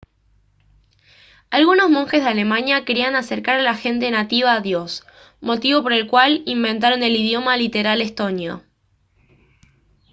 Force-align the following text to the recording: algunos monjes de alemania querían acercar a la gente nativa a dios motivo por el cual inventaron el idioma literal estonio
algunos 1.51 1.91
monjes 1.91 2.23
de 2.23 2.27
alemania 2.29 2.85
querían 2.85 3.15
acercar 3.15 3.59
a 3.59 3.61
la 3.61 3.75
gente 3.75 4.09
nativa 4.09 4.51
a 4.51 4.59
dios 4.59 5.03
motivo 5.41 5.83
por 5.83 5.93
el 5.93 6.07
cual 6.07 6.41
inventaron 6.47 7.03
el 7.03 7.15
idioma 7.15 7.55
literal 7.55 8.01
estonio 8.01 8.63